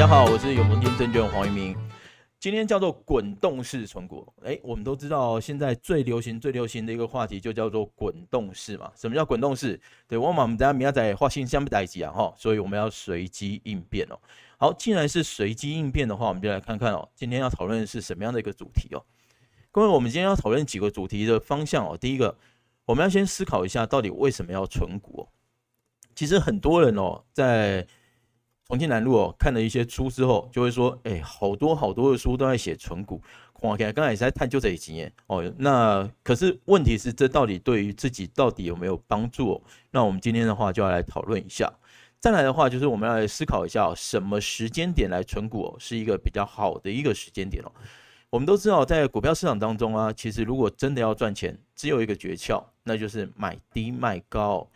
[0.00, 1.76] 大家好，我是永丰金证券黄一鸣。
[2.38, 4.26] 今天叫做滚动式存股。
[4.42, 8.90] 哎，我们都知道现在最流行、最流行的一个话题就叫做滚动式嘛。
[8.96, 9.78] 什么叫滚动式？
[10.08, 14.18] 对，我们等下明仔发生什么代志啊哈，所以我们要随机应变哦。
[14.56, 19.04] 好，既然是随机应变的话，我们就来看看哦，今天要讨论的是什么样的一个主题哦。
[19.70, 21.94] 各位，我们今天要讨论几个主题的方向哦。
[21.94, 22.34] 第一个，
[22.86, 25.28] 我们要先思考一下，到底为什么要存股？
[26.14, 27.86] 其实很多人哦，在
[28.70, 33.20] 重庆南路哦，看了一些书之后，就会说：“哎、好多好多的书都在写存股。”
[33.60, 35.42] 看起来刚才也是在探究这一经验哦。
[35.58, 39.62] 那可是问题是，这到底对于自己到底有没有帮助哦？
[39.90, 41.68] 那我们今天的话就要来讨论一下。
[42.20, 47.72] 再来的话，就是我们要来思考一下，什么时间点来存股，是一个比较好的一个时间点哦。
[48.30, 54.70] 我们都知道，在股票市场当中啊，其实如果真的要赚钱，只有一个诀窍，那就是买低卖高。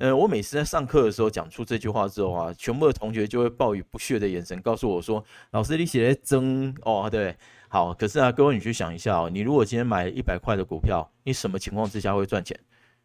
[0.00, 5.22] 呃，我每次在上课的时候讲出这句话之后啊，全部的同学就会报以不屑的眼神告诉我说
[5.52, 7.36] ：“老师，你写的真哦，对，
[7.68, 7.92] 好。
[7.92, 12.58] 可是啊，各位你去想一下哦，你如果今天买一百块的股票，你什么情况之下会赚钱？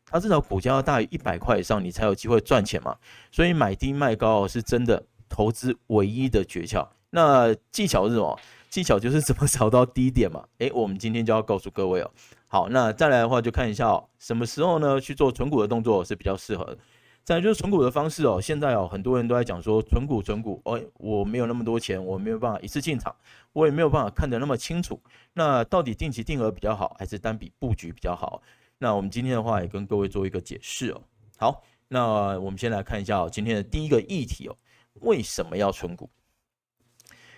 [0.05, 2.95] 它至少股价要大于一百块以上，你才有机会赚钱嘛。
[3.29, 6.87] 所以买低卖高是真的投资唯一的诀窍。
[7.09, 8.39] 那技巧是什么？
[8.69, 10.45] 技巧就是怎么找到低点嘛。
[10.59, 12.11] 诶，我们今天就要告诉各位哦。
[12.47, 16.77] 好，那再来的话就看一下哦，什么时候呢去做存股的动作是比较适合的。
[17.25, 23.13] 再就是存股的方式哦，现在哦很多人都在讲说存股存股，哦，我没有那么多钱，我没有办法一次进场，
[23.51, 25.01] 我也没有办法看得那么清楚。
[25.33, 28.43] 那到底定期定额比较好，还是单笔布局比较好？
[28.77, 31.01] 那我们今天的话也跟各位做一个解释哦。
[31.37, 34.55] 好，那我们先来看一下哦，今天的第一个议题哦，
[35.01, 36.07] 为什么要存股？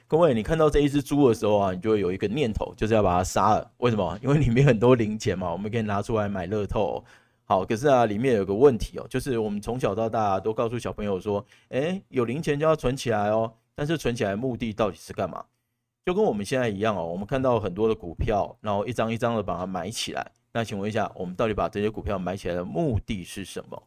[0.05, 3.71] 各位，你看到这一只猪的时候啊，你就会有一个念头，就是要把它杀了。
[3.77, 4.19] 为什么？
[4.21, 7.01] 因为里面很多零钱嘛，我们可以拿出来买乐透。
[7.49, 13.53] 好，可是啊，里面有个问题哦，就是我们从小到大都告诉小朋友说，诶，有零钱就要存起来哦。
[13.73, 15.45] 但是存起来的目的到底是干嘛？
[16.05, 20.31] 就跟我们现在一样哦，我们看到很多的股票，然后一张一张的把它买起来。
[20.51, 23.81] 那请问一下，我们到底把这些股票买起来的目的是什么？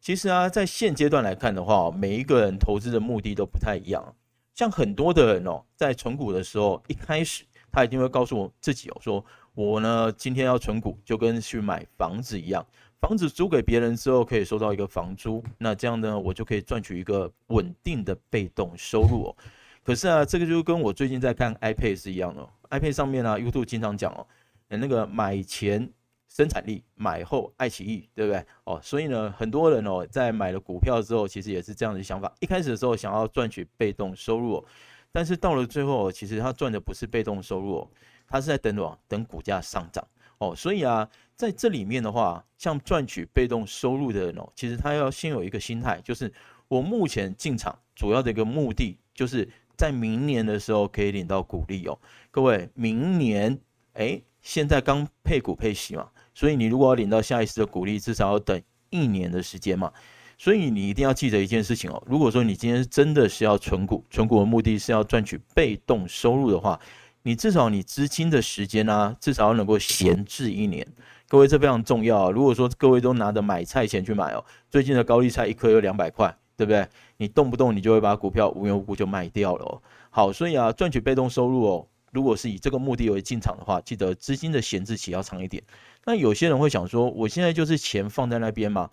[0.00, 4.16] 其实啊，在现阶段来看的话，每一个人投资的目的都不太一样。
[4.52, 9.22] 像很多的人哦，在存股的时候，一开始他一定会告诉我自己哦，说
[9.54, 12.64] 我呢今天要存股，就跟去买房子一样，
[13.06, 19.36] 房子租给别人之后可以收到一个房租，那这样呢，我就可以赚取一个稳定的被动收入哦。
[19.84, 24.26] 可是啊，这个就跟我最近在看 iPad 是一样的，iPad 上面啊，YouTube 经常讲哦，
[24.68, 25.90] 那个买前。
[26.28, 28.44] 生产力买后爱奇艺，对不对？
[28.64, 32.30] 哦，所以呢，很多人哦，在买了股票之后，其实也是这样的想法。
[32.40, 34.64] 一开始的时候想要赚取被动收入，哦
[35.12, 37.90] 但是到了最后，其实他赚的不是被动收入，哦
[38.26, 38.98] 他是在等什么？
[39.08, 40.06] 等股价上涨
[40.38, 40.54] 哦。
[40.54, 46.32] 所以啊，在这里面的话，像赚取被动收入的人哦，其实他要先有一个心态，就是
[46.68, 51.98] 我目前进场主要的一个目的，就是在明年的时候可以领到股利哦。
[52.30, 53.58] 各位，明年
[53.94, 56.08] 诶，现在刚配股配息嘛。
[56.34, 58.60] 所以你如果要领到下一次的股利，至少要等
[58.90, 59.92] 一年的时间嘛。
[60.38, 62.02] 所以你一定要记得一件事情哦。
[62.06, 66.78] 如果说你今天真的是要存股，存股的目的是要赚取被动收入的话，
[67.26, 70.86] 你至少你资金的时间啊，至少要能够闲置一年。
[71.26, 72.30] 各位，这非常重要啊。
[72.30, 76.86] 如果说各位都拿着买菜钱去买哦，最近的高利菜一颗有两百块，对不对？
[77.16, 79.82] 你动不动你就会把股票无缘无故就卖掉了哦。
[80.10, 85.60] 好，所以啊，赚取被动收入哦，如果是以这个目的为进场的话，记得资金的闲置期要长一点。
[86.04, 88.88] 那有些人会想说，我现在就是钱放在那边嘛。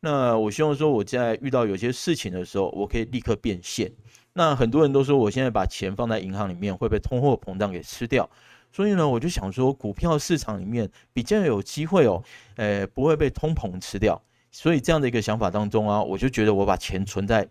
[0.00, 3.92] 那我希望说，我在遇到有些事情的时候，我可以立刻变现。
[4.34, 8.28] 那很多人都说，我现在把钱放在银行里面会被通货膨胀给吃掉。
[8.70, 12.22] 所以呢，我就想说，股票市场里面比较有机会哦，
[12.56, 14.20] 呃，不会被通膨吃掉。
[14.50, 17.48] 所以这样的一个想法当中啊，我就觉得我把钱存在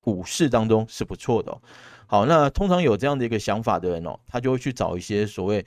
[0.00, 1.56] 股市当中是不错的。
[2.06, 5.64] 好，那通常有这样的一个想法的人哦，他就会去找一些所谓，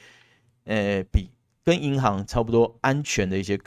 [0.66, 1.30] 呃，比。
[1.68, 3.60] 跟银行差不多安全的一些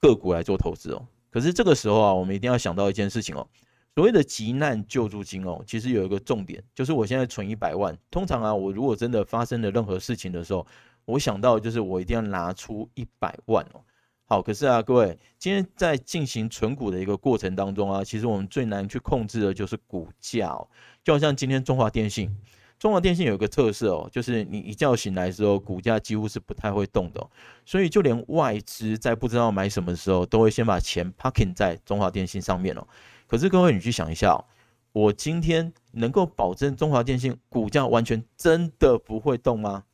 [0.00, 1.06] 个股来做投资哦。
[1.28, 3.46] 可是这个时候啊，我们一定要想到一件事情哦。
[3.94, 7.96] 所谓的急难救助金哦，其实有一个重点，就是我现在存一百万。
[8.10, 10.66] 通常啊，我如果真的发生了任何事情的时候，
[11.04, 13.80] 我想到就是我一定要拿出一百万哦。
[14.24, 20.66] 好，可是啊，各位，今天在进行存股的一个过程当中啊，其实我们最难去控制的就是股价哦。
[21.04, 22.36] 就好像今天中华电信。
[22.76, 27.24] 中华电信有一个特色哦，就是你一觉醒来的时候，股价几乎是不太会动的，
[27.64, 32.84] 所以就连外资在不知道买什么的时候，都会先把钱 parking 在中华电信上面哦。
[33.26, 34.44] 可是各位，你去想一下哦，
[34.92, 39.84] 我今天能够保证中华电信股价完全真的不会动吗？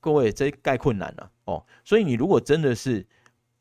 [0.00, 1.64] 各位，这概困难了哦。
[1.84, 3.04] 所以你如果真的是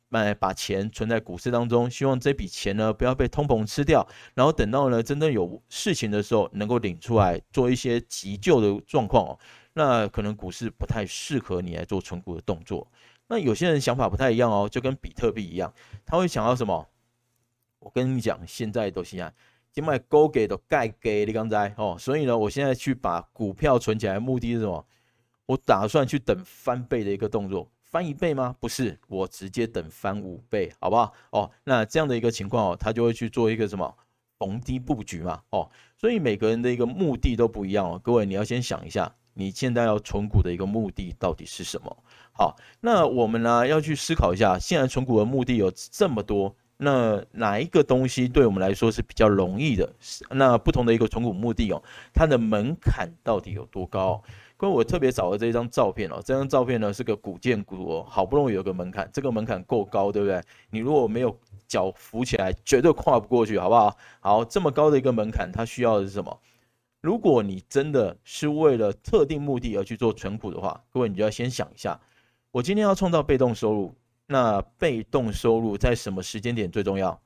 [0.09, 9.39] 买把钱存在股市当中，希望这笔钱呢不要被通膨吃掉，然后等到呢真正有事情的时候能够领出来做一些急救的状况哦。
[9.73, 12.87] 那可能股市不太适合你来做存股的动作。
[13.27, 15.73] 那有些人想法不太一样哦，就跟比特币一样，
[16.05, 16.87] 他会想要什么？
[17.87, 19.31] 我跟你讲，现在都是啊，
[19.71, 24.85] 今麦高给都盖给你刚才哦，所以呢，我现在去把股票存起来，目的是什么？
[25.45, 27.71] 我打算去等翻倍的一个动作。
[27.85, 28.53] 翻一倍吗？
[28.59, 31.13] 不是，我直接等翻五倍，好不好？
[31.29, 33.95] 哦，那这样的一个情况哦，他就会去做一个什么
[34.37, 37.97] 逢低布局嘛，哦，所以每个人的一个目的都不一样哦。
[38.03, 42.03] 各位，你要先想一下，你现在要存股的一个目的到底是什么？
[42.33, 49.91] 好，那我们呢要去思考一下，现在存股的目的有这么多，那哪一个东西对我们来说是比较容易的？
[50.31, 51.81] 那不同的一个存股目的哦，
[52.13, 54.21] 它的门槛到底有多高？
[54.55, 60.41] 各位，我特别找了这一张照片哦，这张照片呢是个古建股哦，好不容易有个门槛，这个门槛够高，对不对？
[60.71, 61.35] 你如果没有
[61.67, 63.95] 脚扶起来，绝对跨不过去，好不好？
[64.19, 66.39] 好，这么高的一个门槛，它需要的是什么？
[67.01, 71.99] 如果你真的是为了特定目的而去做存股的话，各位你就要先想一下，
[72.51, 73.93] 我今天要创造被动收入，
[74.27, 77.19] 那被动收入在什么时间点最重要？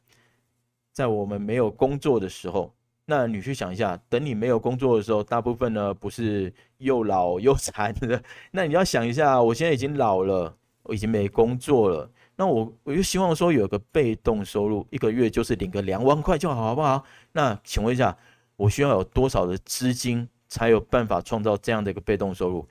[0.94, 2.74] 在我们没有工作的时候。
[3.06, 8.22] 那你去想一下，等你没有工作的时候，大部分呢不是又老又残的。
[8.52, 12.10] 那你要想一下，我现在已经老了，我已经没工作了。
[12.36, 17.04] 那我我就希望说有个被动收入，一个月就是领个两万块就好，好不好？
[17.34, 18.16] 那请问一下，
[18.56, 22.68] 我需要有多少的资金才有办法创造这样的一个被动收入？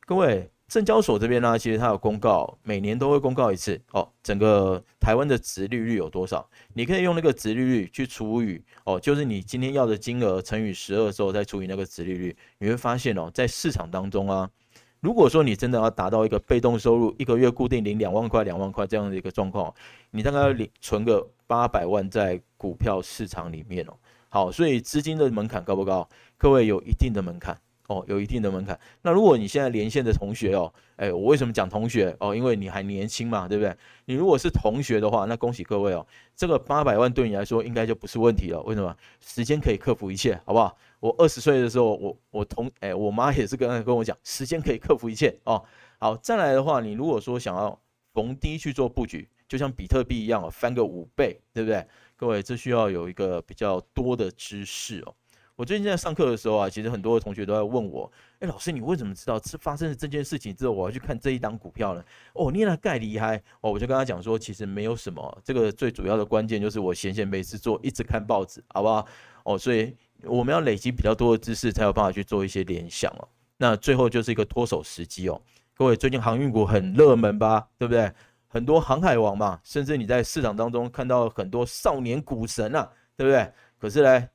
[0.00, 0.50] 各位。
[0.68, 4.08] 证交所这边呢，其实它有公告，每年都会公告一次哦。
[4.20, 6.48] 整个台湾的殖利率有多少？
[6.74, 14.50] 你可以用那个殖利率去除以哦，就是你今天要的金额乘以十二之后再除以那个殖利率，你会发现哦，在市场当中啊，
[14.98, 19.72] 如果说你真的要达到一个被动收入，一个月固定领两万块、两万块这样的一个状况，
[20.10, 23.94] 你大概要领存个八百万在股票市场里面哦。
[24.28, 26.08] 好，所以资金的门槛高不高？
[26.36, 27.56] 各位有一定的门槛。
[27.88, 28.78] 哦，有一定的门槛。
[29.02, 32.34] 那如果你现在连线的同学哦，哎，我为什么讲同学哦？
[32.34, 33.76] 因为你还年轻嘛，对不对？
[34.06, 38.60] 你如果是同学的话，那恭喜各位哦，这个八百万对你来说应该就不是问题了。
[38.62, 38.96] 为什么？
[39.20, 40.76] 时间可以克服一切，好不好？
[41.00, 45.62] 我二十岁的时候，我我同哎，我妈也是跟跟我讲，时间可以克服一切哦。
[45.98, 47.78] 好，再来的话，你如果说想要
[48.12, 51.86] 逢低去做布局，就像比特币一样哦，翻个五倍，对不对？
[52.16, 55.14] 各位，这需要有一个比较多的知识哦。
[55.56, 62.04] 我最近在上课的时候啊，其实很多的同学都在问我，哎，老师，你为什么知道是发生了这件事情之后，我要去看这一档股票呢？
[62.34, 63.72] 哦，你那盖厉害哦！
[63.72, 69.06] 我就跟他讲说，其实没有什么，这个最主要的关键就是我闲闲没事做，一直看报纸，好不好？
[69.44, 73.26] 哦，所以我们要累积比较多的知识，才有办法去做一些联想哦。
[73.56, 75.40] 那最后就是一个脱手时机哦。
[75.74, 77.66] 各位，最近航运股很热门吧？
[77.78, 78.12] 对不对？
[78.46, 83.50] 很多航海王嘛，甚至你在市场当中看到很多少年股神啊，对不对？
[83.78, 84.28] 可是呢。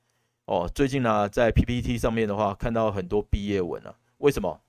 [0.45, 3.95] 哦，最近呢、在 PPT 上面的话，看到很多毕业文啊。
[4.17, 4.61] 为什么？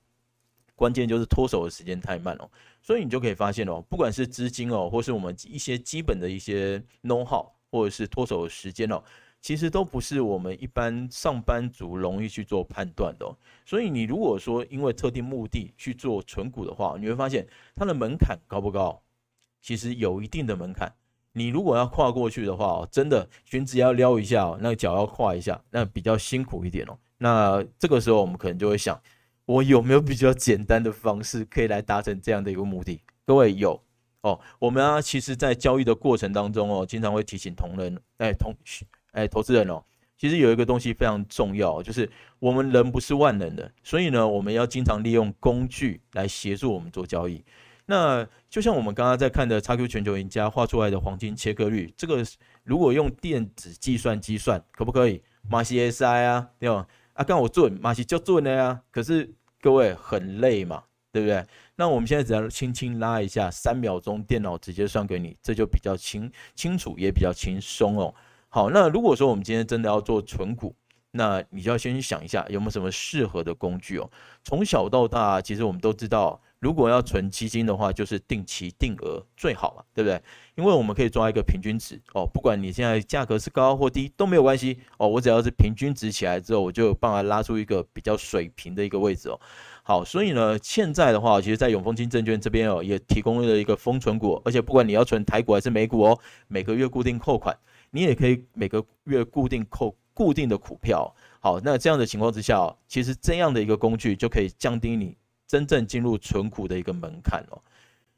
[0.75, 2.49] 关键就是脱手的时间太慢哦。
[2.81, 9.03] 所以你就可以发现哦，不管是资金哦，或是我们一些基本的一些 know how，或者是脱手的时间哦，
[9.41, 13.35] 其实都不是我们一般上班族容易去做判断的哦。
[13.65, 19.01] 所以你如果说因为特定目的去做存股的话，你会发现它的门槛高不高？
[19.61, 20.93] 其实有一定的门槛。
[21.33, 26.97] 你如果要跨过去的话哦，真的裙子要撩一下哦，那个脚要跨一下，那比较辛苦一点哦。
[27.17, 28.99] 那这个时候我们可能就会想，
[29.45, 33.01] 我有没有比较简单的方式可以来达成这样的一个目的？
[33.25, 33.81] 各位有
[34.21, 34.39] 哦。
[34.59, 38.53] 我们啊，其实在交易的过程当中哦，经常会提醒同仁，哎，同，
[39.13, 39.83] 哎，投资人哦，
[40.17, 47.43] 其实有一个东西非常重要，就是我们人不是万能的，所以呢，我们要经常利用工具来协助我们做交易。
[47.85, 52.23] 那就像我们刚刚在看的 XQ 全球赢家画出来的黄金切割率，这个
[52.63, 55.21] 如果用电子计算机算，可不可以？
[55.49, 56.87] 马西 SI 啊，对吧？
[57.11, 58.81] 啊，刚我做，马西就准的呀。
[58.89, 61.45] 可是各位很累嘛，对不对？
[61.75, 68.15] 那我们现在只要轻轻拉一下，三秒钟电脑直接算给你，这就比较清清楚，也比较轻松哦。
[68.47, 70.73] 好，那如果说我们今天真的要做存股，
[71.11, 74.09] 那你就要先想一下有没有什么适合的工具哦。
[74.41, 76.41] 从小到大，其实我们都知道。
[76.63, 80.19] 如果要存基金的话，就是定期定额最好嘛，对不对？
[80.55, 89.37] 因为我们可以抓一个平均值哦，不管你现在价格是高或低都没有关系哦，我只要是平均值起来之后，我就有办法拉出一个比较水平的一个位置哦。
[89.83, 96.17] 好，所以呢，现在的话，其实，在永丰金证券这边哦，也提供了一个封存股，而且不管你要存台股还是美股哦，
[96.47, 97.53] 每个月固定扣款，
[97.91, 101.13] 你也可以每个月固定扣固定的股票。
[101.41, 105.17] 好，那这样的情况之下，其实这样的一个工具就可以降低你。
[105.53, 107.61] 真正进入存股的一个门槛哦。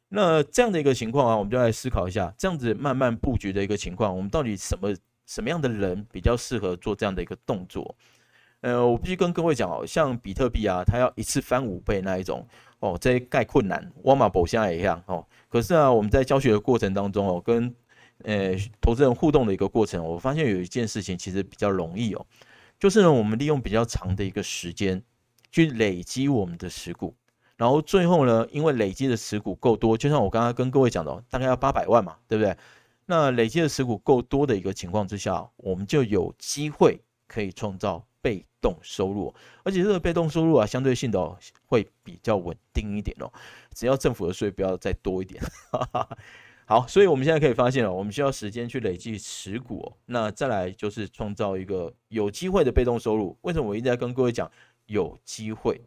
[0.07, 7.93] 那这样的一个情况啊，我们就来思考一下，这样子慢慢布局的一个情况，我们到底什么什么样的人比较适合做这样的一个动作？
[8.61, 12.47] 呃，我必须跟各位讲哦，像比特币啊，它要一次翻五倍那一种
[12.79, 15.27] 哦，这盖困难，沃马宝现在也一样哦。
[15.49, 17.75] 可是啊，我们在教学的过程当中哦，跟
[18.23, 22.25] 呃投资人互动的一个过程，我发现有一件事情其实比较容易哦，
[22.79, 25.03] 就是呢，我们利用比较长的一个时间
[25.51, 27.13] 去累积我们的持股。
[27.57, 32.55] 然后最后呢，因为累积的持股够多，就像我刚刚跟各位讲的，大概要八百万嘛，对不对？
[33.05, 39.33] 那累积的持股够多的一个情况之下，我们就有机会可以创造被动收入，
[39.63, 43.31] 而且这个被动收入啊，相对性的哦，会比较稳定一点哦。
[43.73, 45.39] 只要政府的税不要再多一点，
[46.65, 49.93] 好，所以我们现在可以发现哦，我们需要时间去累积持股。
[50.07, 53.37] 那再来就是创造一个有机会的被动收入。
[53.41, 54.51] 为什么我一直在跟各位讲
[54.87, 55.79] 有机会？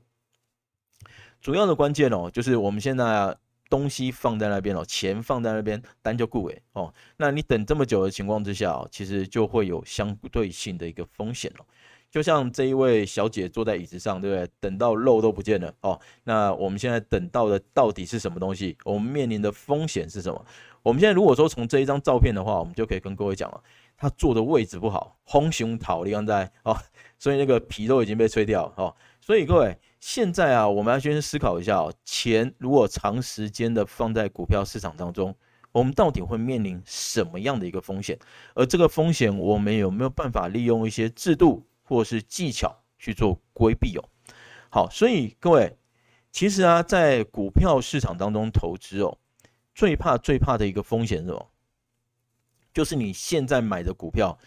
[1.40, 3.36] 主要的关键哦，就是我们现在
[3.70, 6.92] 东西放在那边哦，钱放在那边，单就顾尾哦。
[7.16, 11.64] 那你等这么久的情况之下哦，其实就会有相对性的一个风险哦。
[12.10, 14.48] 就像这一位小姐坐在椅子上，对不对？
[14.60, 16.00] 等到肉都不见了哦。
[16.24, 18.74] 那我们现在等到的到底是什么东西？
[18.84, 20.42] 我们面临的风险是什么？
[20.82, 23.62] 我们现在如果说从这一张照片的话，我们就可以跟各位讲了，
[23.98, 26.74] 他坐的位置不好，红熊桃你刚在哦，
[27.18, 28.96] 所以那个皮都已经被吹掉哦。
[29.28, 29.78] 所以各位。
[30.00, 35.36] 现在啊，我们要先思考一下哦，钱如果长时间的放在股票市场当中，
[35.70, 38.18] 我们到底会面临什么样的一个风险？
[38.54, 44.08] 而这个风险，我们有没有办法利用一些制度或是技巧去做规避哦？
[44.70, 45.76] 好，所以各位，
[46.32, 49.18] 其实啊，在股票市场当中投资哦，
[49.74, 51.50] 最怕最怕的一个风险是什么？
[52.72, 54.38] 就是你现在买的股票，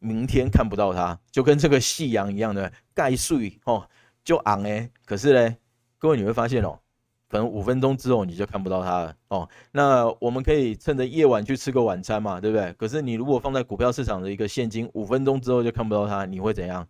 [0.00, 3.88] 明天看不到它，就跟这个夕阳一样的盖碎哦。
[4.22, 5.56] 就昂哎，可是嘞，
[5.98, 6.78] 各位你会发现哦，
[7.26, 9.48] 可能五分钟之后你就看不到它了哦。
[9.72, 12.70] 那我们可以趁着夜晚去吃个晚餐嘛，对不对？
[12.74, 16.86] 可是你如果放在股票市场的一个现金，五分钟之后就看不到它，你会怎样？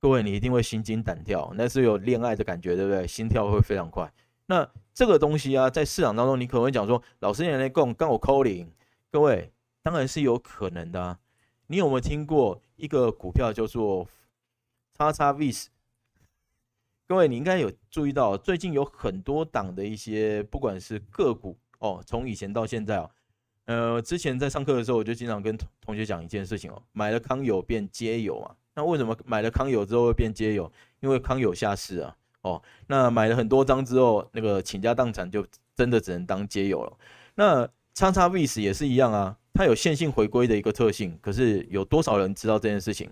[0.00, 3.06] 各位你一定会心惊胆跳，那是有恋爱的感觉，对不对？
[3.06, 4.10] 心跳会非常快。
[4.46, 8.70] 那这个东西啊，在市场当中，你可能会讲说，老师你来讲，刚我扣零
[9.10, 9.52] 各位
[9.82, 11.18] 当然是有可能的啊。
[11.68, 14.06] 你有没有听过一个股票叫做
[14.96, 15.66] 叉叉 VIX？
[17.08, 23.10] 各位，你应该有注意到，最近有很多档的一些，不管是个股哦，从以前到现在哦，
[23.66, 28.54] 呃，之前在上课的时候，我就经常跟同学讲一件事情哦，买了康友变街友嘛。
[28.74, 30.70] 那为什么买了康友之后会变街友？
[31.00, 36.96] 因为康友下市啊，哦，那买了很多张之后，那个倾家荡产就真的只能当街友了。
[37.34, 43.10] 那叉叉 VIX 也是一样啊，它有线性回归的一个特性，可是有多少人知道这件事情？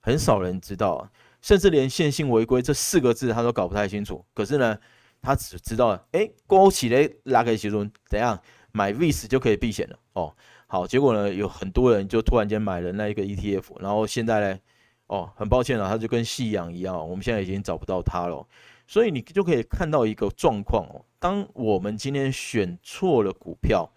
[0.00, 1.10] 很少人知道啊。
[1.42, 4.76] 甚至连线性回归这四个字他都搞不太清楚，可是呢，
[5.22, 8.36] 他只知道，哎，勾起来拉开其中怎样
[8.72, 10.34] 买 VIX 就可以避险了哦。
[10.66, 14.58] 好，结果呢，有很多人就突然间买了那一个 ETF，然后现在呢，
[15.06, 18.44] 哦，很抱歉了，他就跟夕阳一样，我们现在已经找不到它了。
[18.88, 23.88] 所以你就可以看到一个状况哦，当我们今天选错了股票，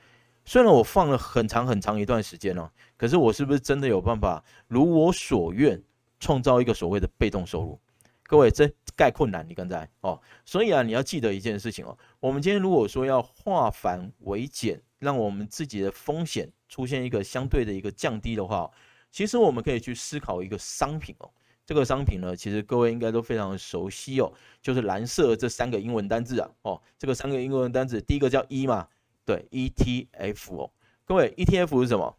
[0.50, 5.80] 虽然我放了很长很长一段时间了，可是我是不是真的有办法如我所愿？
[6.20, 7.80] 创造一个所谓的被动收入，
[8.24, 18.70] 各位这概困难，你刚才哦，所以啊，你要记得一件事情哦，我们今天如果说要化繁为简，让我们自己的风险出现一个相对的一个降低的话，
[19.12, 21.30] 其实我们可以去思考一个商品哦，
[21.64, 28.86] 这个商品呢，其实各位应该都非常熟悉哦，就是蓝色这三个英文单字啊，哦，这个三个英文单字，第一个叫 E 嘛，
[29.30, 30.72] 对，ETF 哦，
[31.06, 32.18] 各位 ETF 是什么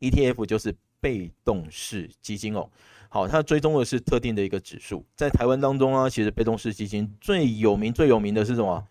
[0.00, 0.76] ？ETF 就是。
[1.04, 2.66] 被动式基金哦，
[3.10, 5.04] 好，它追踪的是特定的一个指数。
[5.14, 8.88] 在台湾当中啊，其实被动式基金最有名、最有名的是什么？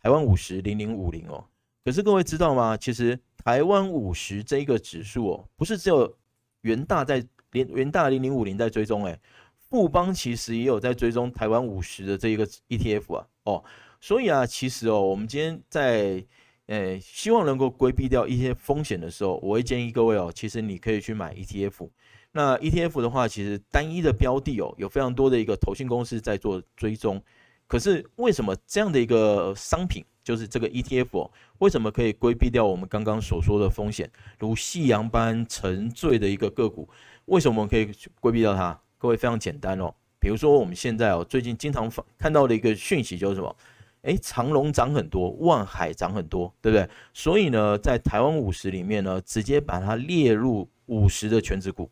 [0.00, 1.44] 台湾五十零零五零哦。
[1.84, 2.76] 可是各位知道吗？
[2.76, 6.16] 其实台湾五十这一个指数哦，不是只有
[6.60, 9.18] 元大在连元大零零五零在追踪，诶，
[9.68, 13.26] 富邦其实也有在追踪台湾五十的这一个 ETF 啊。
[13.42, 13.64] 哦，
[14.00, 16.24] 所以啊，其实哦，我们今天在。
[16.66, 21.88] 诶，希望能够规避掉一些风险的时候，我会建议各位哦，其实你可以去买 ETF。
[22.32, 27.22] 那 ETF 的话，其实单一的标的哦，有非常多的一个投信公司在做追踪。
[27.68, 36.88] 可是为什么这样的一个商品，就是这个 ETF 哦，为什么可以规避掉我们刚刚所说的风险，如夕阳般沉醉的一个个股？
[37.26, 38.78] 为什么我们可以规避掉它？
[38.98, 43.56] 各位非常简单哦，比如说我们现在哦，最近经常看到的一个讯息就是什么？
[44.06, 46.88] 诶，长荣涨很多，万海涨很多，对不对？
[47.12, 51.90] 所以呢，在台湾五十里面呢，直接把它列入五十的权值股。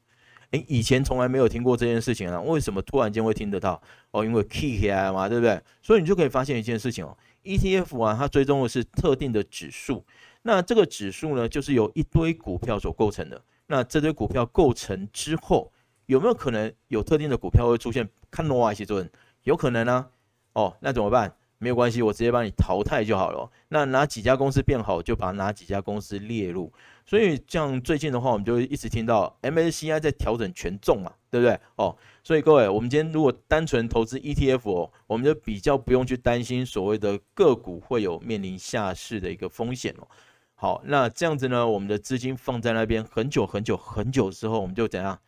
[0.53, 3.83] 诶，以前从来没有听过这件事情啊，为什么突然间会听得到？
[4.13, 5.61] 哦，因为 key 起来嘛，对不对？
[5.83, 10.05] 所以你就可以发现一件事情哦，ETF 啊，它追踪的是特定的指数，
[10.43, 13.43] 那这个指数呢，就是由一堆股票所构成的。
[13.67, 15.73] 那这堆股票构成之后，
[16.07, 19.11] 有没有可能有特定的股票会出现看诺瓦西顿？
[19.43, 20.11] 有可能啊。
[20.53, 21.35] 哦，那怎么办？
[21.65, 23.51] 没有关系，我直接帮你淘汰就好了。
[23.69, 26.71] 那哪几家公司变好，就把哪几家公司列入。
[27.07, 31.59] 所以像最近的话，我们就一直听到 MSCI 在调整权重嘛，对不对？
[31.77, 40.07] 哦，所以各位，我们今天如果单纯投资 ETF，我们就比较不用去担心所谓的个股会有面临下市的一个风险哦。
[40.55, 45.19] 好，那这样子呢，我们的资金放在那边很久很久很久之后，我们就怎样？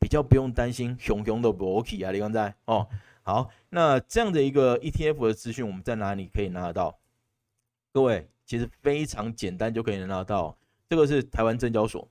[0.00, 2.88] 比较不用担心熊熊的波起啊，你刚才哦。
[3.26, 6.98] 好，那这样的一个 ETF 的资讯，我们在哪里可以拿得到？
[7.90, 10.54] 各位，其实非常简单就可以拿得到。
[10.90, 12.06] 这个是台湾证交所，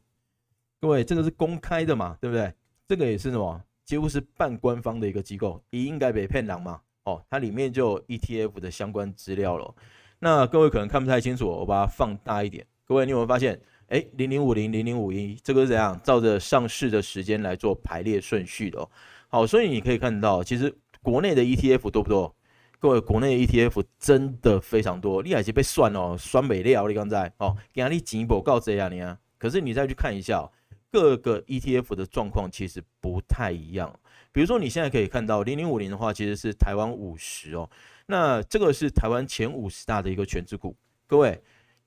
[0.82, 2.51] 各位，这个是公开的嘛，对不对？
[2.88, 3.63] 这个也是什么？
[3.86, 6.82] 几乎是半官方的一个机构，也应该被骗狼嘛。
[7.03, 9.75] 哦，它里面就有 ETF 的相关资料了。
[10.17, 12.65] 那各位可能看不太清楚，我把它放大一点。
[12.86, 13.62] 各位，你有没有发现？
[13.89, 16.00] 哎，零零五零零零五一，这个是怎样？
[16.01, 18.89] 照着上市的时间来做排列顺序的哦。
[19.27, 20.75] 好，所以你可以看到，其实。
[21.03, 22.36] 国内的 ETF 多不多？
[22.79, 25.22] 各位，国内的 ETF 真的非常多。
[25.22, 26.88] 你还是被算哦，算美料。
[26.88, 29.19] 你刚才哦，压力进一步告这样你啊。
[29.38, 30.50] 可是你再去看一下
[30.89, 33.93] 各个 ETF 的状况，其实不太一样。
[34.31, 37.69] 比如说你现在可以看到零零五零的话，其实是台湾五十哦。
[38.05, 40.75] 那这个是台湾前五十大的一个权值股。
[41.05, 41.41] 各位，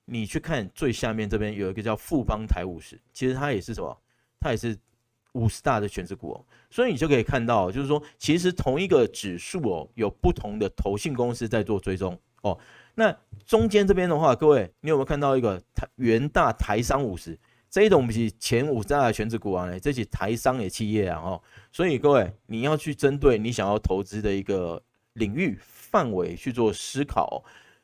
[0.05, 3.99] 你去看最下面这边有一个叫富邦台五十，其实它也是什么？
[4.39, 4.77] 它也是。
[5.37, 6.37] 五十大的权值股哦，
[6.71, 12.57] 所以你就可以看到，就是说，其实同一个指数哦，有不同的投信公司在做追踪哦。
[12.95, 13.15] 那
[13.45, 17.37] 中间这边的话，各位，你有没有看到一个台元大台商五十
[17.69, 19.69] 这一种不是前五大的权值股啊？
[19.79, 21.41] 这些台商的企业啊，哦。
[21.71, 24.81] 所以各位，你要去针对你想要投资的一个
[25.13, 27.43] 领域范围去做思考。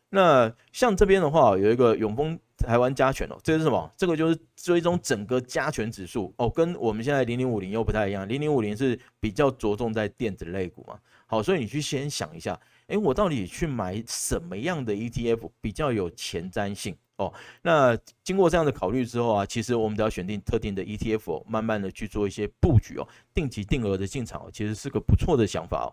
[0.09, 2.39] 那像这边的话，有一个永丰。
[2.63, 3.91] 台湾加权哦，这是什么？
[3.95, 8.27] 这个就是追踪整个加权指数哦，跟我们现在零零五零又不太一样。
[8.27, 10.97] 零零五零是比较着重在电子类股嘛。
[11.27, 17.33] 好，所以你去先想一下，诶，我到底去买什么样的 ETF 比较有前瞻性哦？
[17.61, 25.89] 那经过这样的考虑之后啊，其实我们都要选定特定的 ETF 哦，慢慢的去做一些布局哦，定期定额的进场哦，其实是个不错的想法哦。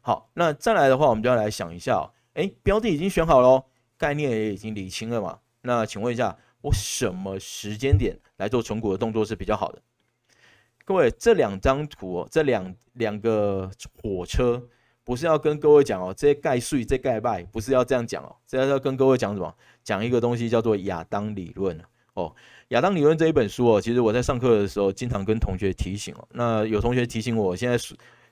[0.00, 3.64] 好，那再来的话，我们就要来想一下哦，诶，标的已经选好喽，
[3.96, 5.40] 概念也已经理清了嘛。
[5.62, 9.82] 那请问一下，我什么时间点来做存股的动作是比较好的？
[10.84, 14.66] 各位，这两张图哦，这两两个火车
[15.04, 19.54] 不是要跟各位讲哦，这些盖税，这盖败，不是要这样讲哦，这要跟各位讲什么？
[19.84, 21.78] 讲一个东西叫做亚当理论
[22.14, 22.34] 哦。
[22.68, 26.28] 亚当理论这一本书哦，其实我在上课的时候经常跟同学提醒哦。
[26.32, 27.76] 那有同学提醒我，现在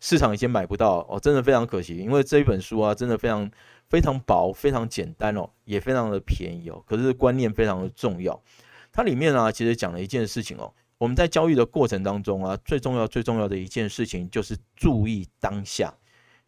[0.01, 3.51] 市场已经买不到哦，真的非常可惜，因为这一本书啊，真的非常。
[3.89, 6.83] 非常薄，非常简单哦，也非常的便宜哦。
[6.85, 8.43] 可是观念非常的重要。
[8.91, 10.75] 它里面啊，其实讲了一件事情哦。
[10.99, 15.95] 我们在交易的过程当中啊，最重要、最重要的一件事情就是注意当下。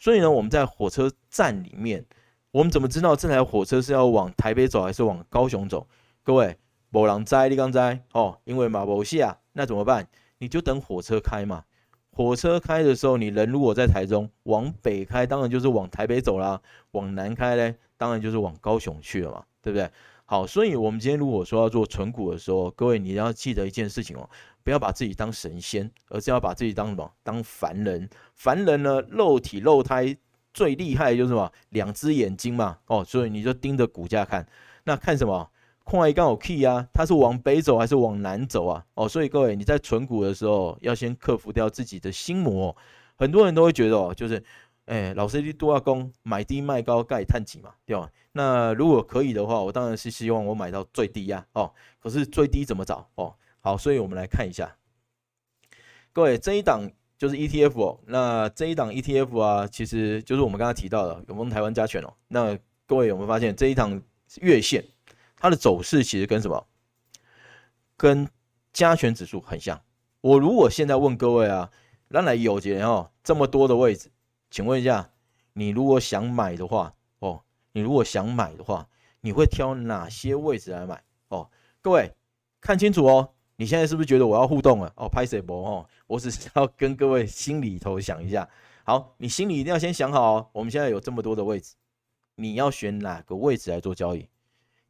[0.01, 2.05] 所以呢，我们在火车站里面，
[2.51, 5.87] 我们怎么知道这台火车是要往台北走还是往高雄走？
[6.25, 6.57] 各位，
[6.91, 10.09] 某人在，你刚在哦，因为马博西啊，那怎么办？
[10.39, 11.63] 你就等火车开嘛。
[12.11, 19.89] 火车开的时候，你人如果在台中，往北开，当然就是往台北走啦；往南开嘞，当然就是往高雄去了嘛，对不对？
[20.25, 24.29] 好，所以我们今天如果说要做存股的时候，各位你要记得一件事情哦，
[24.63, 27.11] 不要把自己当神仙，而是要把自己当什么？
[27.23, 28.09] 当凡人。
[28.35, 30.15] 凡人呢，肉体肉胎
[30.53, 31.51] 最厉害就是什么？
[31.71, 34.47] 两只眼睛嘛，哦，所以你就盯着股价看，
[34.85, 35.49] 那看什么？
[35.89, 38.85] 矿一刚好 key 啊，它是往北走还是往南走啊？
[38.93, 42.77] 哦，所以各位你在存股的时候要先克服掉自己的心魔。
[43.17, 44.45] 很多人都会觉得哦，就是，
[44.85, 48.11] 哎、老师你多少公买低卖高盖探几嘛，对吧？
[48.33, 51.63] 那如果可以的话，我当然是希望我买到最低呀、啊。
[51.63, 53.09] 哦，可是最低怎么找？
[53.15, 54.77] 哦，好，所以我们来看一下，
[56.13, 57.99] 各位这一档就是 ETF 哦。
[58.07, 62.13] 那这一档 ETF 啊，其实就是我们刚才提到的永丰台湾加权哦。
[62.29, 64.01] 那各位有没有发现这一档
[64.43, 64.85] 月线？
[65.39, 66.67] 它的走势其实跟什么？
[67.97, 68.29] 跟
[68.73, 69.81] 加权指数很像。
[70.21, 71.71] 我如果现在问各位啊，
[72.09, 74.11] 那来有钱哦，这么多的位置，
[74.51, 75.11] 请问一下，
[75.53, 78.89] 你如果想买的话，哦，你如果想买的话，
[79.21, 81.03] 你会挑哪些位置来买？
[81.29, 82.15] 哦，各位
[82.61, 84.93] 看清楚哦，你现在是不是觉得我要互动了？
[84.97, 85.55] 哦，拍谁不？
[85.55, 88.49] 哦，我只是要跟各位心里头想一下。
[88.85, 90.49] 好，你心里一定要先想好哦。
[90.53, 91.75] 我们现在有这么多的位置，
[92.37, 94.29] 你要选哪个位置来做交易？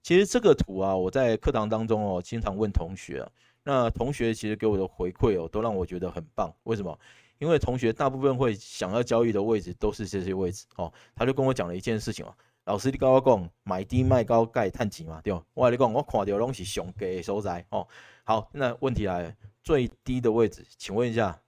[0.09, 3.31] 其实这个图啊，我在课堂当中哦，经常问同学啊，
[3.63, 6.51] 那同学其实给我的回馈哦，都让我觉得很棒。
[6.63, 6.99] 为什么？
[7.39, 10.91] 因为同学大部分会想要交易的位置都是这些位置哦。
[11.15, 15.45] 他就跟我讲了一件事情哦，老师你跟我讲，买低卖高盖探钱嘛，对吧？
[15.53, 17.87] 我跟你讲，我看到拢是上低的所在哦。
[18.25, 21.39] 好，那问题来了，最低的位置，请问一下，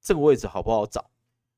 [0.00, 1.11] 这个位置好不好找？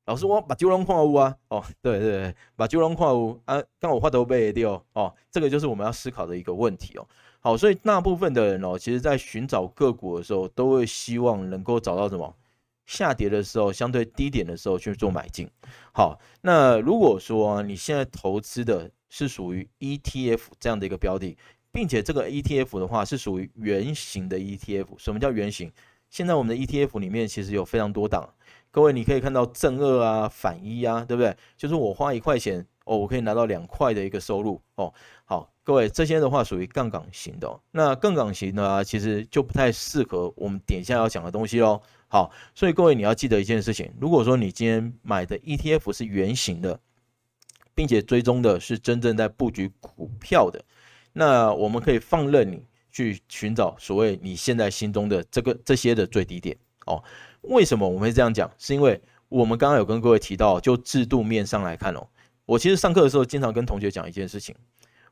[0.06, 7.06] 老师，我把九龙看有啊，哦，对对对，把九龙看有啊，刚好画头背掉哦，这个就是我们要思考的一个问题哦。
[7.40, 12.34] 好，所以大部分的人哦，其实在寻找个股的时候，都会希望能够找到什么？
[12.84, 15.48] 下跌的时候，相对低点的时候去做买进。
[15.92, 21.34] 好，那如果说你现在投资的是属于 ETF 这样的一个标的，
[21.72, 24.86] 并且这个 ETF 的话是属于圆形的 ETF。
[24.98, 25.72] 什么叫圆形？
[26.10, 28.28] 现在我们的 ETF 里面其实有非常多档。
[28.74, 31.36] 各位，你可以看到正二啊、反一啊，对不对？
[31.56, 34.92] 就是我花一块钱哦，我可以拿到两块的一个收入哦。
[35.24, 37.60] 好，各位，这些的话属于杠杆型的哦。
[37.70, 41.80] 那杠杆型的啊，其实就不太适合我们点下要讲的东西喽。
[42.08, 46.80] 好，所以各位你要记得一件事情，如果说你今天买的 ETF 是圆形的，
[47.76, 50.60] 并且追踪的是真正在布局股票的，
[51.12, 52.60] 那我们可以放任你
[52.90, 56.56] 去寻找所谓你现在心中的这个这些的最低点
[56.86, 57.00] 哦。
[57.48, 58.50] 为什么我们会这样讲？
[58.58, 62.06] 是因为我们刚刚有跟各位提到，就制度面上来看哦，
[62.46, 64.54] 我其实上课的时候经常跟同学讲一件事情，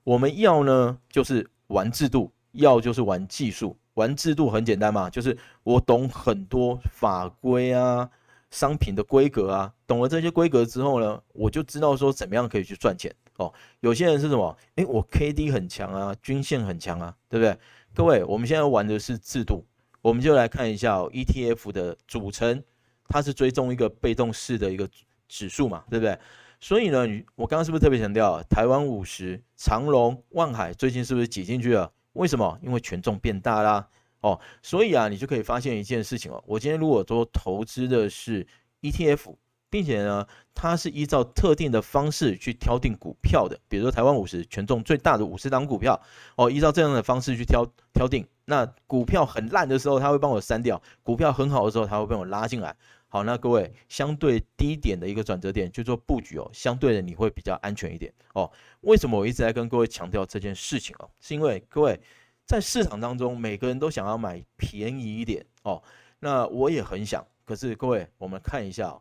[0.05, 3.77] 我们要呢就是玩制度，要就是玩技术。
[3.95, 8.09] 玩制度很简单嘛，就是我懂很多法规啊、
[8.51, 13.53] 商品的规格啊，懂了这些规格之后呢，我就知道说怎么样可以去赚钱哦。
[13.81, 14.57] 有些人是什么？
[14.77, 17.55] 诶，我 K D 很强啊，均线很强啊，对不对？
[17.95, 19.63] 各位，我们现在玩的是制度，
[20.03, 22.63] 我们就来看一下 ETF 的组成，
[23.09, 24.89] 它是追踪一个被动式的一个
[25.29, 26.19] 指数嘛，对不对？
[26.61, 31.91] 所以呢，我刚刚是不是特别强调台湾五十、长隆、万海最近是不是挤进去了？
[32.13, 32.59] 为什么？
[32.63, 33.89] 因为权重变大啦，
[34.21, 36.43] 哦，所以啊，你就可以发现一件事情哦。
[36.47, 38.47] 我今天如果说投资的是
[38.83, 39.35] ETF，
[39.73, 45.99] 并且呢，它是依照特定的方式去挑定股票的，比如说台湾五十权重最大的五十档股票，
[46.37, 52.77] 哦，依照这样的方式去挑挑定，那股票很烂的时候，它会帮我删掉；股票很好的时候，它会帮我拉进来。
[53.09, 58.51] 好，那各位相对低点的一个转折点去做布局哦，相对的你会比较安全一点哦。
[58.83, 61.09] 为什么我一直在跟各位强调这件事情哦？
[61.19, 61.99] 是因为各位
[62.47, 65.83] 在市场当中，每个人都想要买便宜一点哦。
[66.21, 68.97] 那我也很想，可是各位，我们看一下，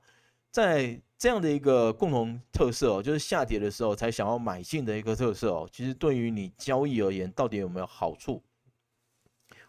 [0.51, 5.69] 在这样的一个共同特色哦，就是下跌的时候才想要买进的一个特色哦。
[5.71, 8.43] 其实对于你交易而言，到底有没有好处？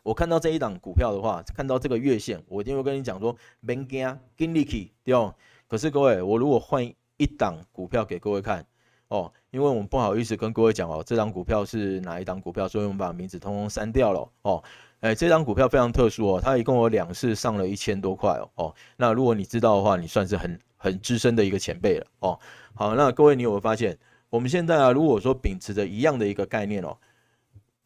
[0.03, 5.33] 我看到这一档股票的话，看到这个月线，我一定会跟你讲说，别惊，跟你去，对哦。
[5.68, 6.85] 可是各位，我如果换
[7.16, 8.66] 一档股票给各位看
[9.07, 14.64] 哦，因为我们不好意思跟各位讲哦，这档股票是哪一档股票，所以我们把名字通通删掉了哦。
[15.01, 18.75] 哎，这张股票非常特殊哦，它一共有两次上了一千多块哦哦。
[18.97, 22.38] 那如果你知道的话，你算是很很资深的一个前辈了哦。
[22.75, 23.97] 好，那各位你有没有发现，
[24.29, 26.99] 我们现在啊，如果说秉持着一样的一个概念哦。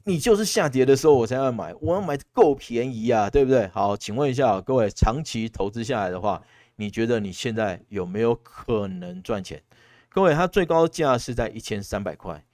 [0.09, 3.67] 你就是下跌的时候我才要买，我要买够便宜啊，对不对？
[3.75, 6.41] 好，请问一下各位，长期投资下来的话，
[6.77, 9.61] 你觉得你现在有没有可能赚钱？
[10.09, 12.47] 各位，它最高价是在一千三百块，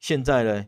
[0.00, 0.64] 现在呢，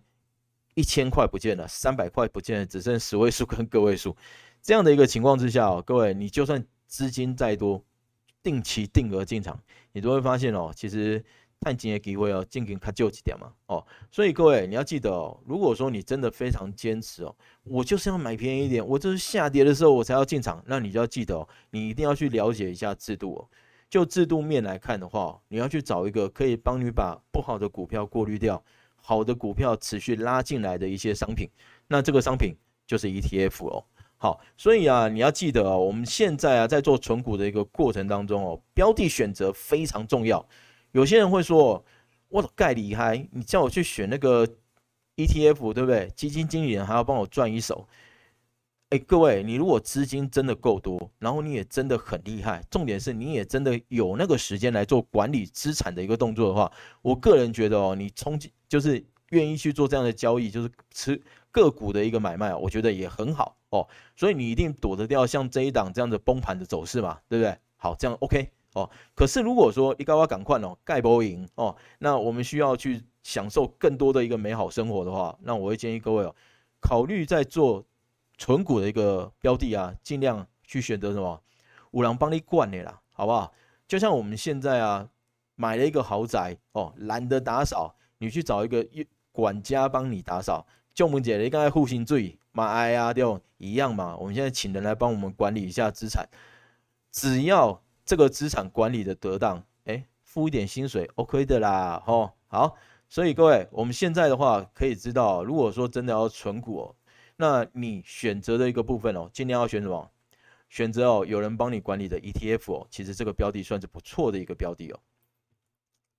[0.75, 4.15] 一千块不见了，三百块不见了，只剩十位数跟个位数，
[4.61, 7.83] 这样的一个情况之下哦，各位，你就算资金再多，
[8.47, 9.59] 定期定额进场，
[9.93, 11.25] 你都会发现哦，其实。
[11.59, 23.49] 探金的机会哦，进行卡就几点嘛哦，所以各位你要记得哦，如果说你真的非常坚持哦，我就是要买便宜一点，我就是下跌的时候我才要进场，那你就要记得哦，你一定要去了解一下制度哦。
[23.89, 28.63] 就制度面来看的话，你要去找一个可以帮你把不好的股票过滤掉，
[28.95, 31.49] 好的股票持续拉进来的一些商品，
[31.89, 32.55] 那这个商品
[32.87, 33.83] 就是 ETF 哦。
[34.19, 40.47] 好，所以啊，你要记得哦，我们现在啊在做存股的一个过程当中哦，标的选择非常重要。
[40.93, 41.85] 有些人会说
[42.29, 44.49] ：“我盖厉害，你叫我去选那个
[45.17, 46.11] ETF，对不对？
[46.17, 47.87] 基金经理人还要帮我赚一手。”
[48.91, 56.71] 哎，各位，你如果资金真的够多，然后你也真的很厉害，重点是你也真的有那个时间来做管理资产的一个动作的话，
[57.03, 63.87] 我个人觉得哦，你冲击就是愿意去做这样的交易，就是持个股的一个买卖，我觉得也很好哦。
[64.15, 67.59] 所以你一定躲得掉像这一档这样的崩盘的走势嘛，对不对？
[67.77, 68.51] 好，这样 OK。
[68.75, 76.35] 哦，可是如果说你高高赶快哦，盖波赢哦，那我们需要去享受更多的一个美好生活的话，那我会建议各位哦，
[76.79, 77.83] 考虑在做
[78.37, 81.43] 存股的一个标的啊，尽量去选择什么
[81.93, 83.51] 五郎帮你管的啦，好不好？
[83.89, 85.09] 就像我们现在啊，
[85.55, 88.87] 买了一个豪宅哦，懒得打扫，你去找一个
[89.33, 94.17] 管家帮你打扫，就我们姐你刚才护心罪买哎呀，对哦，一样嘛。
[94.17, 96.27] 我们现在请人来帮我们管理一下资产，
[97.13, 97.83] 只要。
[98.09, 102.77] 这个资产管理的得当，哎，付一点薪水，OK 的啦，吼，好，
[103.09, 106.95] 所以各位，我们现在的话可以知道，如果说真的要存股哦，
[107.35, 110.09] 那你选择的一个部分哦，尽量要选什么？
[110.69, 115.01] 选择哦，有人帮你管理的 ETF 哦，其实这个标的算是不错的一个标的哦。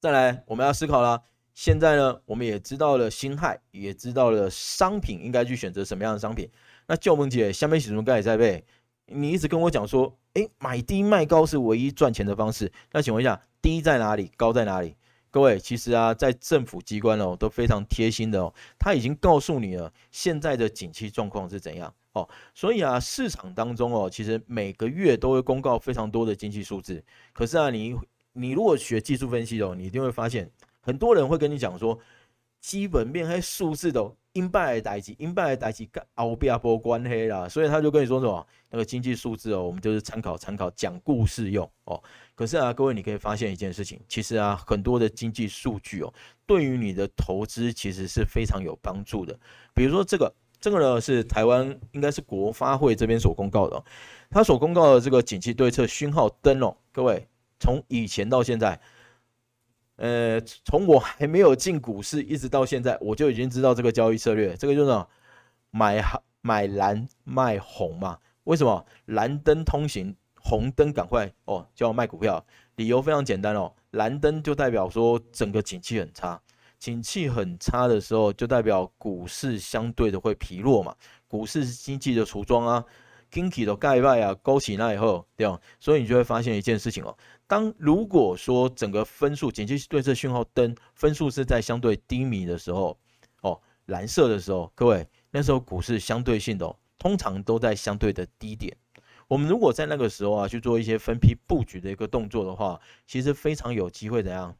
[0.01, 1.23] 再来，我们要思考啦。
[1.57, 6.47] 现在呢，我们也知道了辛亥，也知道了商品应该去选择什么样的商品。
[6.85, 8.63] 那旧梦姐下面写什么盖在背？
[9.07, 12.71] 你一直跟我讲说，诶，买低卖高是唯一赚钱的方式。
[12.91, 14.31] 那请问一下，低在哪里？
[14.37, 14.95] 高在哪里？
[15.31, 22.29] 各位，其实啊，在政府机关哦，都非常贴心的哦，他已经告诉你了现在的景气状况是怎样哦。
[22.53, 27.03] 所以啊，市场当中哦，其实每个月都会公告非常多的经济数字。
[27.33, 27.95] 可是啊，你
[28.33, 30.47] 你如果学技术分析哦，你一定会发现。
[30.87, 31.99] 很多人会跟你讲说，
[32.61, 42.01] 基本面还数字都应败代志，应败的代志跟后边无关黑啦，所以他就跟你说什么那个经济数字哦，我们就是参考参考，讲故事用哦。
[42.35, 46.13] 可是啊，各位你可以发现一件事情，其实啊，很多的经济数据哦，
[46.45, 49.37] 对于你的投资其实是非常有帮助的。
[49.75, 53.83] 比如说这个，这个呢是台湾应该是国发会这边所公告的，
[54.29, 57.27] 他所公告的这个景气对策讯号灯哦，各位
[57.59, 58.79] 从以前到现在。
[59.97, 64.55] 呃，从我还没有进股市一直到现在，我就已经知道这个交易策略。
[64.55, 65.05] 这个就是
[65.71, 66.03] 买
[66.41, 68.17] 买蓝卖红嘛？
[68.45, 72.43] 为什么蓝灯通行，红灯赶快哦，叫我卖股票？
[72.75, 76.39] 理由非常简单哦，蓝灯就代表说整个景气很差，
[76.77, 80.95] 景气很差的时候，就代表股市相对的会疲弱嘛。
[81.27, 82.85] 股市是经济的橱窗啊，
[83.31, 85.59] 经济的盖外啊，勾起那以后，对吧？
[85.79, 87.17] 所以你就会发现一件事情哦。
[87.47, 92.99] 当如果说整个分数，景气对策讯号灯分数是在相对低迷的时候，
[93.41, 98.75] 哦，蓝色的时候，各位那时候股市相对性的、哦、通常都在相对的低点。
[99.29, 104.53] 我们如果在那个时候啊去做一些分批布局的一个动作的话，其实非常有机会怎样，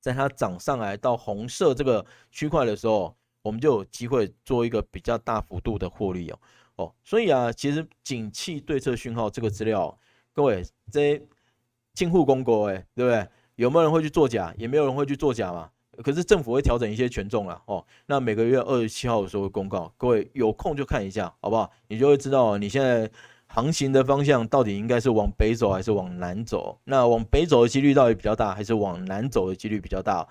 [0.00, 6.38] 在它涨上来到红色这个区块的时候，我们就有机会做一个比较大幅度的获利哦
[6.74, 6.94] 哦。
[7.04, 9.96] 所以啊，其实景气对策讯号这个资料，
[10.32, 11.24] 各位这。
[11.96, 13.26] 近乎公告，哎，对不对？
[13.54, 14.54] 有没有人会去作假？
[14.58, 15.70] 也没有人会去作假嘛。
[16.04, 17.82] 可是政府会调整一些权重了哦。
[18.04, 21.70] 那每个月二十七号的时候公告，各位有空就看一下，好不好？
[21.88, 23.10] 你就会知道你现在
[23.46, 26.78] 航行的方向到底应该是往北走还是往南走。
[26.84, 30.28] 那往北走的几率到底比较大，还是往南走的几率比较大？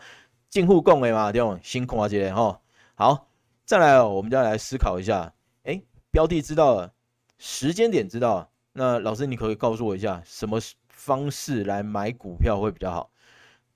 [0.52, 2.62] 近乎公哎嘛，这种辛苦啊，姐哈。
[2.94, 3.28] 好，
[3.66, 5.34] 再来哦，我们就要来思考一下。
[5.64, 6.94] 哎，标的知道了，
[7.40, 10.60] 时间点知道了，那老师你可以告诉我一下什么？
[10.96, 13.12] 方式来买股票会比较好，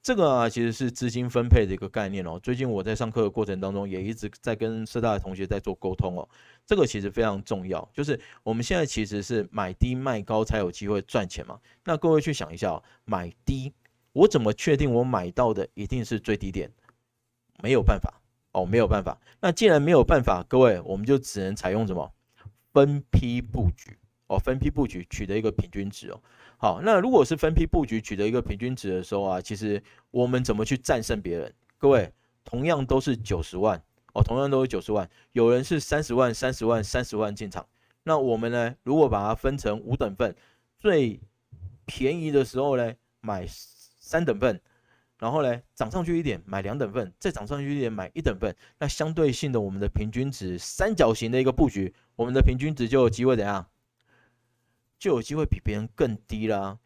[0.01, 2.39] 这个啊其实是资金分配的一个概念哦。
[2.41, 6.27] 最近我在上课的过程当中也一直在跟社大的同学在做沟通哦。
[6.65, 11.60] 这个其实非常重要，就是我们现在其实是买低卖高才有机会赚钱嘛。
[11.84, 13.73] 那各位去想一下哦，买低，
[14.13, 16.71] 我怎么确定我买到的一定是最低点？
[17.62, 18.21] 没有办法
[18.53, 19.19] 哦，没有办法。
[19.41, 22.12] 那既然没有办法，各位我们就只能采用什么？
[22.71, 26.21] 分批布局哦，分批布局取得一个平均值哦。
[26.62, 31.54] 好，那如果是分批布局取得一个平均值的时候啊，其实我们怎么去战胜别人？
[31.78, 32.12] 各位，
[32.43, 37.65] 同样都是九十万哦，同样都是九十万，有人是三十万、三十万、三十万进场，
[38.04, 38.76] 那我们呢？
[38.84, 40.36] 如果把它分成五等份，
[40.78, 41.22] 最
[41.86, 44.60] 便宜的时候呢，买三等份，
[45.17, 53.65] 然后呢，涨上去一点买两等份，再涨上去一点买一等份，那相对性的我们的平均值三角形的一个布局，我们的平均值就有机会怎样？
[54.99, 56.77] 就有机会比别人更低啦，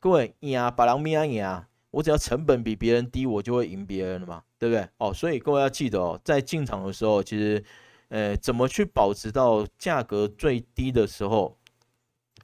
[0.00, 4.88] 各位呀，把狼咪呀，我只要成本比别人低，我就会赢别人了嘛，对不对？
[4.98, 7.64] 哦，所以各位要记得哦，在进场的时候，其实，
[8.08, 11.56] 呃，怎么去保持到价格最低的时候，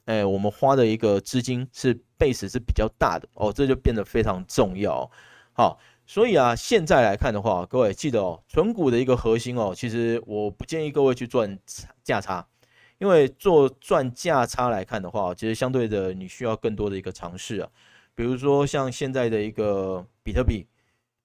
[0.05, 5.11] 呃，我们花的一个资金是 base 是比较大的哦，这就变得非常重要。
[5.51, 11.59] 好，所以啊，现在来看的话，各位记得哦，存股的一个核心哦，其实我不建议各位去赚
[12.01, 12.47] 价差。
[12.99, 17.69] 因为做赚价差来看的话，其实相对的你需要更多的一个尝试啊，
[18.15, 20.65] 比如说像现在的一个比特币，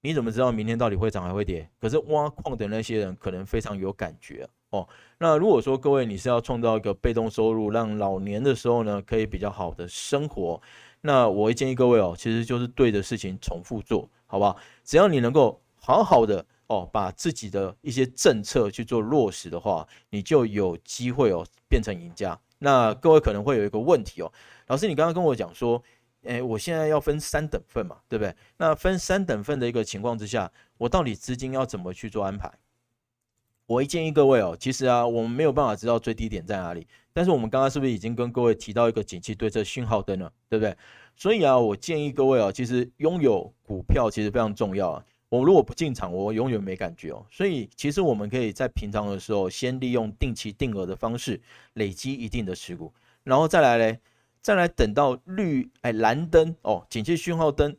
[0.02, 1.68] 你怎么知道明天到底会涨还会跌？
[1.80, 4.86] 可是挖矿的那些人可能非常有感觉哦。
[5.18, 10.60] 那如果说各位你是要创造一个被动收入，让老年的时候呢可以比较好的生活，
[11.00, 14.56] 那我会建议各位哦，其实就是对的事情重复做，好不好？
[14.84, 16.44] 只要你能够好好的。
[16.72, 22.38] 哦，把自己的一些政策去做落实的话，你就有机会哦变成赢家。
[22.58, 24.32] 那各位可能会有一个问题哦，
[24.68, 25.82] 老师，你刚刚跟我讲说，
[26.22, 28.34] 诶，我现在要分三等份嘛，对不对？
[28.56, 32.50] 那分三等份的一个情况之下，我到底资金要怎么去做安排？
[33.66, 40.76] 我会建议各位哦，其实啊，我们没有办法知道最低点在哪里，但是我们刚刚是不是已经跟各位提到一个景气对策讯号灯了，对不对？
[41.16, 45.04] 所以啊，我建议各位哦，其实拥有股票其实非常重要啊。
[45.32, 47.24] 我如果不进场，我永远没感觉哦。
[47.30, 51.40] 所以其实我们可以在平常的时候，先利用定期定额的方式
[51.72, 52.92] 累积一定的持股，
[53.24, 53.98] 然后再来嘞，
[54.42, 57.74] 再来等到绿哎蓝灯哦，警戒讯号灯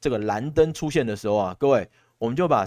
[0.00, 2.64] 这个蓝灯出现的时候啊，各位我们就把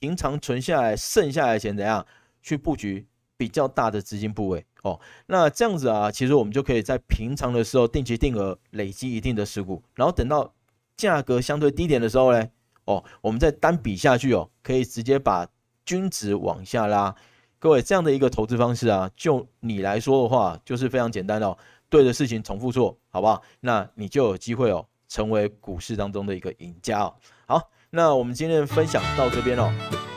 [0.00, 2.06] 平常存下来剩下来的钱怎样
[2.40, 4.98] 去布局比较大的资金部位哦。
[5.26, 10.54] 那这样子啊，其实我们就可以在平常的时候定期定额累积一定的持股，然后等到
[10.96, 12.50] 价格相对低点的时候嘞。
[12.84, 15.46] 哦，我们再单比下去哦，可以直接把
[15.84, 17.14] 均值往下拉。
[17.58, 21.56] 各位，这样的一个投资方式啊，就你来说的话，就是非常简单的哦。
[21.88, 23.42] 对的事情重复做，好不好？
[23.60, 27.14] 那你就有机会哦，成为股市当中的一个赢家哦。
[27.46, 30.13] 好，那我们今天分享到这边哦。